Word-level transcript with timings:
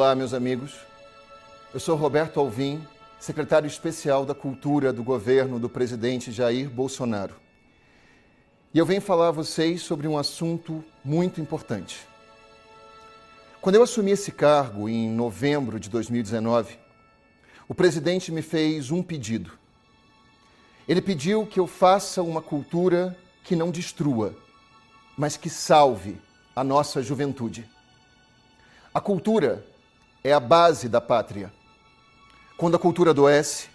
Olá, 0.00 0.14
meus 0.14 0.32
amigos. 0.32 0.76
Eu 1.74 1.78
sou 1.78 1.94
Roberto 1.94 2.40
Alvim, 2.40 2.82
secretário 3.18 3.66
especial 3.66 4.24
da 4.24 4.34
Cultura 4.34 4.94
do 4.94 5.04
governo 5.04 5.60
do 5.60 5.68
presidente 5.68 6.32
Jair 6.32 6.70
Bolsonaro. 6.70 7.34
E 8.72 8.78
eu 8.78 8.86
venho 8.86 9.02
falar 9.02 9.28
a 9.28 9.30
vocês 9.30 9.82
sobre 9.82 10.08
um 10.08 10.16
assunto 10.16 10.82
muito 11.04 11.38
importante. 11.38 12.00
Quando 13.60 13.74
eu 13.74 13.82
assumi 13.82 14.12
esse 14.12 14.32
cargo 14.32 14.88
em 14.88 15.06
novembro 15.10 15.78
de 15.78 15.90
2019, 15.90 16.78
o 17.68 17.74
presidente 17.74 18.32
me 18.32 18.40
fez 18.40 18.90
um 18.90 19.02
pedido. 19.02 19.52
Ele 20.88 21.02
pediu 21.02 21.46
que 21.46 21.60
eu 21.60 21.66
faça 21.66 22.22
uma 22.22 22.40
cultura 22.40 23.14
que 23.44 23.54
não 23.54 23.70
destrua, 23.70 24.34
mas 25.14 25.36
que 25.36 25.50
salve 25.50 26.18
a 26.56 26.64
nossa 26.64 27.02
juventude. 27.02 27.68
A 28.94 29.00
cultura 29.00 29.62
é 30.22 30.32
a 30.32 30.40
base 30.40 30.88
da 30.88 31.00
pátria. 31.00 31.52
Quando 32.56 32.76
a 32.76 32.78
cultura 32.78 33.10
adoece, 33.10 33.68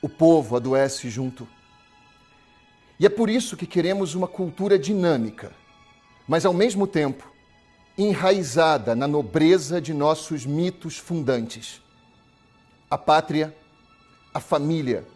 o 0.00 0.08
povo 0.08 0.56
adoece 0.56 1.08
junto. 1.10 1.46
E 2.98 3.06
é 3.06 3.08
por 3.08 3.28
isso 3.28 3.56
que 3.56 3.66
queremos 3.66 4.14
uma 4.14 4.28
cultura 4.28 4.78
dinâmica, 4.78 5.52
mas 6.26 6.46
ao 6.46 6.54
mesmo 6.54 6.86
tempo 6.86 7.30
enraizada 7.96 8.94
na 8.94 9.06
nobreza 9.06 9.80
de 9.80 9.94
nossos 9.94 10.44
mitos 10.44 10.98
fundantes. 10.98 11.80
A 12.90 12.98
pátria, 12.98 13.56
a 14.32 14.40
família, 14.40 15.06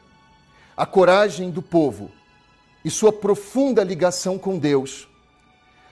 a 0.76 0.86
coragem 0.86 1.50
do 1.50 1.62
povo 1.62 2.10
e 2.84 2.90
sua 2.90 3.12
profunda 3.12 3.82
ligação 3.82 4.38
com 4.38 4.58
Deus 4.58 5.08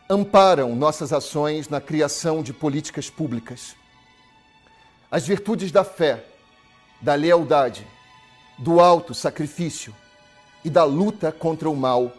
amparam 0.08 0.77
nossas 0.77 1.12
ações 1.12 1.68
na 1.68 1.80
criação 1.80 2.42
de 2.42 2.52
políticas 2.52 3.11
públicas. 3.11 3.74
As 5.10 5.26
virtudes 5.26 5.70
da 5.70 5.84
fé, 5.84 6.24
da 7.00 7.14
lealdade, 7.14 7.86
do 8.58 8.80
alto 8.80 9.14
sacrifício 9.14 9.94
e 10.64 10.70
da 10.70 10.84
luta 10.84 11.30
contra 11.30 11.68
o 11.68 11.76
mal 11.76 12.12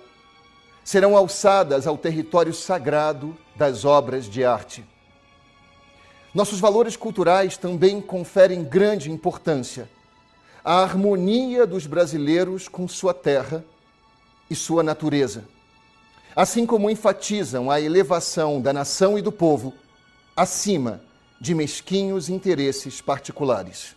serão 0.83 1.17
alçadas 1.17 1.85
ao 1.85 1.97
território 1.97 2.53
sagrado 2.53 3.38
das 3.55 3.83
obras 3.83 4.25
de 4.25 4.45
arte. 4.45 4.85
Nossos 6.33 6.59
valores 6.59 6.95
culturais 6.95 7.58
também 7.58 7.99
conferem 7.99 8.63
grande 8.63 9.11
importância 9.11 9.89
à 10.63 10.81
harmonia 10.81 11.65
dos 11.65 11.85
brasileiros 11.85 12.67
com 12.67 12.88
sua 12.88 13.13
terra 13.13 13.65
e 14.49 14.55
sua 14.55 14.83
natureza 14.83 15.43
assim 16.38 16.67
como 16.67 16.88
enfatizam 16.88 17.71
a 17.71 17.81
elevação 17.81 18.61
da 18.61 18.71
nação 18.71 19.17
e 19.17 19.23
do 19.23 19.31
povo 19.31 19.73
acima 20.35 21.02
de 21.39 21.53
mesquinhos 21.53 22.30
interesses 22.30 23.02
particulares. 23.02 23.95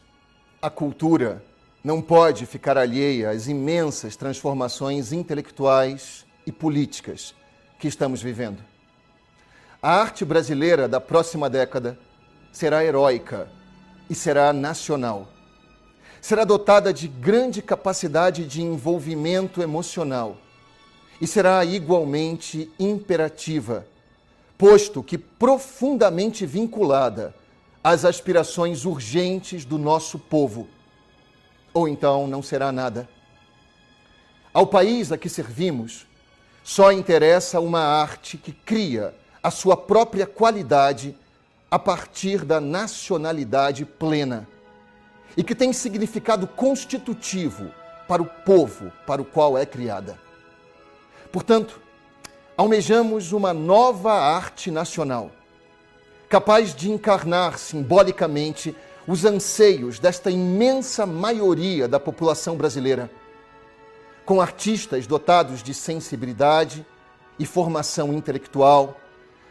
A 0.61 0.69
cultura 0.69 1.43
não 1.83 2.03
pode 2.03 2.45
ficar 2.45 2.77
alheia 2.77 3.31
às 3.31 3.47
imensas 3.47 4.17
transformações 4.17 5.13
intelectuais 5.13 6.27
e 6.47 6.53
políticas 6.53 7.35
que 7.79 7.89
estamos 7.89 8.23
vivendo. 8.23 8.63
A 9.83 9.95
arte 9.95 10.25
brasileira 10.25 10.87
da 10.87 11.01
próxima 11.01 11.49
década 11.49 11.99
será 12.53 12.85
heróica 12.85 13.49
e 14.11 14.15
será 14.15 14.53
nacional. 14.53 15.29
Será 16.21 16.45
dotada 16.45 16.93
de 16.93 17.09
grande 17.09 17.63
capacidade 17.63 18.45
de 18.45 18.61
envolvimento 18.61 19.63
emocional 19.63 20.37
e 21.19 21.27
será 21.27 21.65
igualmente 21.65 22.71
imperativa, 22.79 23.87
posto 24.61 25.03
que 25.03 25.17
profundamente 25.17 26.45
vinculada 26.45 27.35
às 27.83 28.05
aspirações 28.05 28.85
urgentes 28.85 29.65
do 29.65 29.79
nosso 29.79 30.19
povo. 30.19 30.69
Ou 31.73 31.89
então 31.89 32.27
não 32.27 32.43
será 32.43 32.71
nada. 32.71 33.09
Ao 34.53 34.67
país 34.67 35.11
a 35.11 35.17
que 35.17 35.31
servimos, 35.31 36.07
só 36.63 36.93
interessa 36.93 37.59
uma 37.59 37.81
arte 37.81 38.37
que 38.37 38.53
cria 38.53 39.15
a 39.43 39.51
sua 39.51 39.79
própria 39.79 40.27
qualidade 40.27 41.17
a 41.71 41.79
partir 41.79 42.45
da 42.45 42.61
nacionalidade 42.61 43.87
plena 43.87 44.47
e 45.39 45.43
que 45.43 45.55
tem 45.55 45.73
significado 45.73 46.47
constitutivo 46.47 47.71
para 48.07 48.21
o 48.21 48.27
povo 48.27 48.93
para 49.07 49.23
o 49.23 49.25
qual 49.25 49.57
é 49.57 49.65
criada. 49.65 50.21
Portanto, 51.33 51.81
almejamos 52.61 53.33
uma 53.33 53.55
nova 53.55 54.13
arte 54.13 54.71
nacional, 54.71 55.31
capaz 56.29 56.75
de 56.75 56.91
encarnar 56.91 57.59
simbolicamente 57.59 58.77
os 59.09 59.25
anseios 59.25 59.99
desta 59.99 60.31
imensa 60.31 61.07
maioria 61.07 61.89
da 61.89 61.99
população 61.99 62.57
brasileira, 62.57 63.11
com 64.27 64.43
artistas 64.43 65.07
dotados 65.07 65.63
de 65.63 65.73
sensibilidade 65.73 66.85
e 67.39 67.47
formação 67.47 68.13
intelectual, 68.13 69.01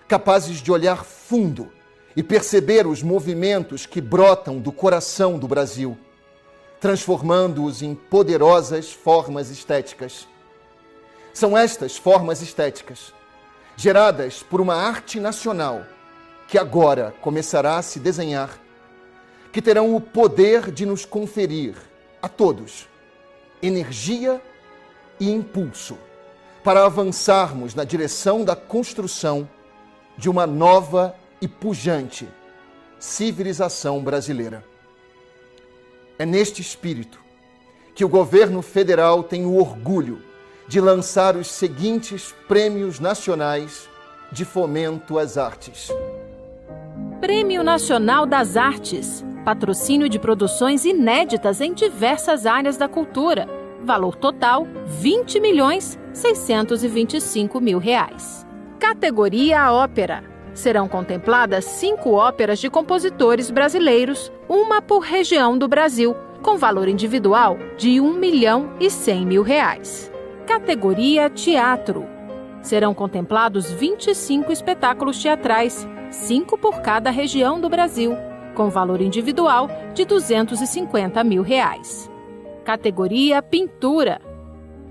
capazes 0.07 0.61
de 0.61 0.71
olhar 0.71 1.03
fundo 1.03 1.71
e 2.15 2.21
perceber 2.21 2.85
os 2.85 3.01
movimentos 3.01 3.87
que 3.87 3.99
brotam 3.99 4.59
do 4.59 4.71
coração 4.71 5.39
do 5.39 5.47
Brasil, 5.47 5.97
transformando-os 6.79 7.81
em 7.81 7.95
poderosas 7.95 8.93
formas 8.93 9.49
estéticas 9.49 10.27
são 11.39 11.57
estas 11.57 11.95
formas 11.95 12.41
estéticas, 12.41 13.13
geradas 13.77 14.43
por 14.43 14.59
uma 14.59 14.75
arte 14.75 15.21
nacional 15.21 15.85
que 16.49 16.57
agora 16.57 17.15
começará 17.21 17.77
a 17.77 17.81
se 17.81 17.97
desenhar, 17.97 18.59
que 19.49 19.61
terão 19.61 19.95
o 19.95 20.01
poder 20.01 20.69
de 20.69 20.85
nos 20.85 21.05
conferir 21.05 21.75
a 22.21 22.27
todos 22.27 22.89
energia 23.61 24.41
e 25.17 25.31
impulso 25.31 25.97
para 26.61 26.85
avançarmos 26.85 27.73
na 27.73 27.85
direção 27.85 28.43
da 28.43 28.55
construção 28.55 29.49
de 30.17 30.29
uma 30.29 30.45
nova 30.45 31.15
e 31.39 31.47
pujante 31.47 32.27
civilização 32.99 34.03
brasileira. 34.03 34.61
É 36.17 36.25
neste 36.25 36.61
espírito 36.61 37.17
que 37.95 38.03
o 38.03 38.09
governo 38.09 38.61
federal 38.61 39.23
tem 39.23 39.45
o 39.45 39.55
orgulho 39.55 40.28
de 40.69 40.79
lançar 40.79 41.35
os 41.35 41.47
seguintes 41.47 42.35
prêmios 42.47 42.99
nacionais 42.99 43.89
de 44.31 44.45
fomento 44.45 45.17
às 45.17 45.35
artes. 45.35 45.89
Prêmio 47.19 47.63
Nacional 47.63 48.27
das 48.27 48.55
Artes. 48.55 49.25
Patrocínio 49.43 50.07
de 50.07 50.19
produções 50.19 50.85
inéditas 50.85 51.59
em 51.59 51.73
diversas 51.73 52.45
áreas 52.45 52.77
da 52.77 52.87
cultura. 52.87 53.47
Valor 53.83 54.15
total: 54.15 54.67
20 54.85 55.39
milhões 55.39 55.97
625 56.13 57.59
mil 57.59 57.79
reais. 57.79 58.45
Categoria 58.77 59.73
Ópera. 59.73 60.23
Serão 60.53 60.87
contempladas 60.87 61.65
cinco 61.65 62.11
óperas 62.11 62.59
de 62.59 62.69
compositores 62.69 63.49
brasileiros, 63.49 64.31
uma 64.47 64.83
por 64.83 64.99
região 64.99 65.57
do 65.57 65.67
Brasil, 65.67 66.15
com 66.43 66.59
valor 66.59 66.87
individual 66.87 67.57
de 67.75 67.99
1 67.99 68.13
milhão 68.13 68.71
e 68.79 68.91
100 68.91 69.25
mil 69.25 69.41
reais 69.41 70.11
categoria 70.49 71.29
Teatro. 71.29 72.07
Serão 72.63 72.91
contemplados 72.91 73.71
25 73.71 74.51
espetáculos 74.51 75.21
teatrais, 75.21 75.87
cinco 76.09 76.57
por 76.57 76.81
cada 76.81 77.11
região 77.11 77.61
do 77.61 77.69
Brasil, 77.69 78.17
com 78.55 78.67
valor 78.67 78.99
individual 78.99 79.69
de 79.93 80.05
250 80.05 81.23
mil 81.23 81.43
reais. 81.43 82.09
Categoria 82.65 83.43
Pintura. 83.43 84.19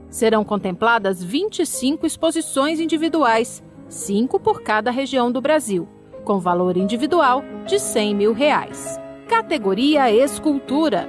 Serão 0.08 0.44
contempladas 0.44 1.24
25 1.24 2.06
exposições 2.06 2.78
individuais, 2.78 3.60
cinco 3.88 4.38
por 4.38 4.62
cada 4.62 4.92
região 4.92 5.32
do 5.32 5.40
Brasil, 5.40 5.88
com 6.24 6.38
valor 6.38 6.76
individual 6.76 7.42
de 7.66 7.80
100 7.80 8.14
mil 8.14 8.32
reais. 8.32 8.96
Categoria 9.26 10.08
Escultura. 10.08 11.08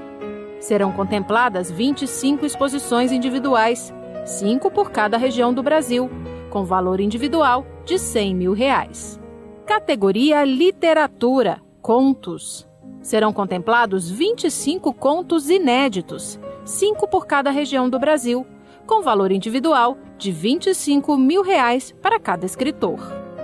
Serão 0.60 0.92
contempladas 0.92 1.70
25 1.70 2.48
exposições 2.48 3.12
individuais, 3.12 3.94
cinco 4.26 4.70
por 4.72 4.92
cada 4.92 5.18
região 5.18 5.54
do 5.54 5.64
Brasil, 5.64 6.10
com 6.50 6.64
valor 6.64 7.00
individual 7.00 7.66
de 7.86 7.98
100 7.98 8.36
mil 8.36 8.54
reais. 8.54 9.20
Categoria 9.66 10.44
Literatura, 10.44 11.62
Contos. 11.82 12.68
Serão 13.02 13.32
contemplados 13.32 14.10
25 14.10 14.94
contos 14.94 15.50
inéditos, 15.50 16.40
cinco 16.66 17.08
por 17.08 17.26
cada 17.26 17.50
região 17.50 17.90
do 17.90 17.98
Brasil, 17.98 18.46
com 18.86 19.02
valor 19.02 19.32
individual 19.32 19.98
de 20.18 20.32
25 20.32 21.16
mil 21.18 21.42
reais 21.42 21.96
para 22.02 22.20
cada 22.20 22.46
escritor. 22.46 23.00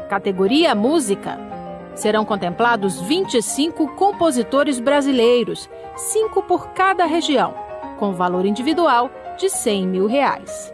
Categoria 0.10 0.76
Música. 0.76 1.40
Serão 1.96 2.26
contemplados 2.26 3.00
25 3.02 3.96
compositores 3.96 4.80
brasileiros, 4.80 5.70
cinco 5.96 6.44
por 6.44 6.70
cada 6.70 7.06
região, 7.06 7.54
com 7.98 8.12
valor 8.12 8.46
individual 8.46 9.10
de 9.38 9.50
100 9.50 9.88
mil 9.88 10.08
reais. 10.08 10.74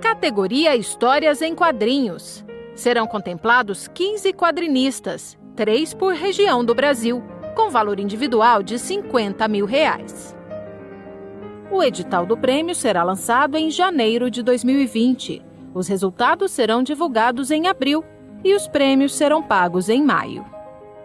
Categoria 0.00 0.76
Histórias 0.76 1.42
em 1.42 1.54
Quadrinhos. 1.54 2.44
Serão 2.74 3.06
contemplados 3.06 3.88
15 3.88 4.32
quadrinistas, 4.32 5.36
três 5.56 5.92
por 5.92 6.14
região 6.14 6.64
do 6.64 6.74
Brasil, 6.74 7.22
com 7.56 7.70
valor 7.70 7.98
individual 7.98 8.62
de 8.62 8.78
50 8.78 9.46
mil 9.48 9.66
reais. 9.66 10.36
O 11.70 11.82
edital 11.82 12.24
do 12.24 12.36
prêmio 12.36 12.74
será 12.74 13.02
lançado 13.02 13.56
em 13.56 13.70
janeiro 13.70 14.30
de 14.30 14.42
2020. 14.42 15.42
Os 15.74 15.88
resultados 15.88 16.52
serão 16.52 16.82
divulgados 16.82 17.50
em 17.50 17.66
abril 17.66 18.04
e 18.44 18.54
os 18.54 18.66
prêmios 18.68 19.14
serão 19.14 19.42
pagos 19.42 19.88
em 19.88 20.02
maio. 20.02 20.44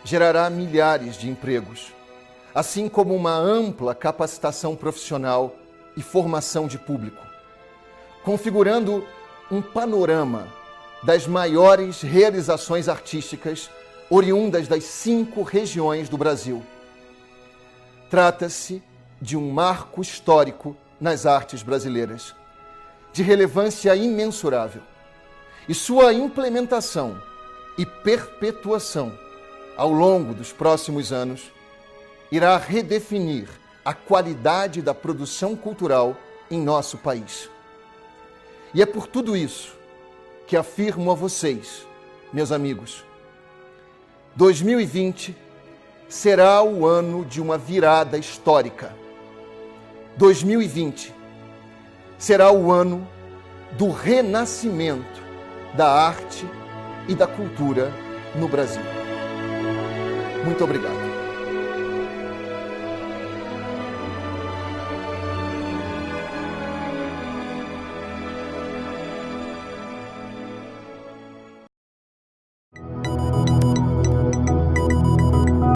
gerará 0.05 0.49
milhares 0.49 1.17
de 1.17 1.29
empregos, 1.29 1.93
assim 2.55 2.89
como 2.89 3.15
uma 3.15 3.35
ampla 3.35 3.95
capacitação 3.95 4.77
profissional 4.77 5.57
e 5.97 6.03
formação 6.03 6.69
de 6.69 6.79
público, 6.79 7.27
configurando 8.23 9.05
um 9.51 9.61
panorama 9.61 10.47
das 11.03 11.27
maiores 11.27 12.03
realizações 12.03 12.89
artísticas 12.89 13.69
oriundas 14.09 14.69
das 14.69 14.85
cinco 14.85 15.43
regiões 15.43 16.09
do 16.09 16.17
Brasil. 16.17 16.63
Trata-se 18.09 18.81
de 19.21 19.37
um 19.37 19.51
marco 19.51 20.01
histórico 20.03 20.77
nas 21.01 21.27
artes 21.27 21.63
brasileiras, 21.63 22.35
de 23.13 23.23
relevância 23.23 23.95
imensurável. 23.95 24.83
E 25.69 25.75
sua 25.75 26.13
implementação 26.13 27.21
e 27.77 27.85
perpetuação 27.85 29.13
ao 29.77 29.91
longo 29.91 30.33
dos 30.33 30.53
próximos 30.53 31.13
anos 31.13 31.51
irá 32.31 32.57
redefinir 32.57 33.49
a 33.85 33.95
qualidade 33.95 34.83
da 34.83 34.95
produção 34.95 35.55
cultural 35.55 36.17
em 36.51 36.61
nosso 36.61 36.99
país. 36.99 37.49
E 38.75 38.83
é 38.83 38.87
por 38.87 39.07
tudo 39.07 39.37
isso 39.37 39.75
que 40.47 40.57
afirmo 40.57 41.11
a 41.11 41.15
vocês, 41.15 41.87
meus 42.33 42.53
amigos, 42.53 43.05
2020 44.37 45.37
será 46.09 46.63
o 46.63 46.87
ano 46.87 47.25
de 47.25 47.41
uma 47.41 47.59
virada 47.59 48.19
histórica 48.19 48.95
2020 50.17 51.15
será 52.19 52.51
o 52.51 52.73
ano 52.73 53.07
do 53.73 53.91
renascimento 53.91 55.23
da 55.75 55.87
arte 55.89 56.47
e 57.07 57.15
da 57.15 57.27
cultura 57.27 57.93
no 58.35 58.49
Brasil. 58.49 58.83
Muito 60.45 60.65
obrigado. 60.65 61.06